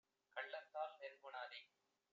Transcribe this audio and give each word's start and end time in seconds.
கள்ளத்தால் 0.37 0.95
நெருங் 0.99 1.21
கொணாதே 1.23 1.61